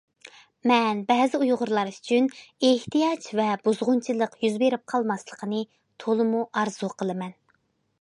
[0.69, 2.31] مەن بەزى ئۇيغۇرلار ئۈچۈن«
[2.69, 5.65] ئېھتىياج ۋە بۇزغۇنچىلىق» يۈز بېرىپ قالماسلىقىنى
[6.07, 7.43] تولىمۇ ئارزۇ قىلىمەن.